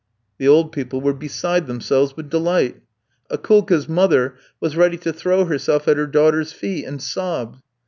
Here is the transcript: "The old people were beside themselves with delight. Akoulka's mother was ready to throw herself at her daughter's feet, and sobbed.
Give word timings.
"The 0.39 0.47
old 0.47 0.71
people 0.71 0.99
were 0.99 1.13
beside 1.13 1.67
themselves 1.67 2.17
with 2.17 2.31
delight. 2.31 2.81
Akoulka's 3.29 3.87
mother 3.87 4.33
was 4.59 4.75
ready 4.75 4.97
to 4.97 5.13
throw 5.13 5.45
herself 5.45 5.87
at 5.87 5.97
her 5.97 6.07
daughter's 6.07 6.51
feet, 6.51 6.85
and 6.85 6.99
sobbed. 6.99 7.61